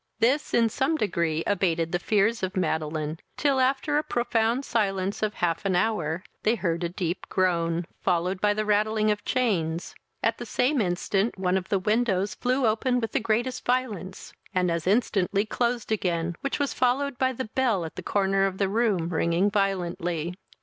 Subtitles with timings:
[0.17, 5.35] This, in some degree, abated the fears of Madeline, till, after a profound silence of
[5.35, 9.93] half an hour, they heard a deep groan, followed by the rattling of chains;
[10.23, 14.71] at the same instant one of the windows flew open with the greatest violence, and
[14.71, 18.67] as instantly closed again, which was followed by the bell at the corner of the
[18.69, 20.33] room ringing violently.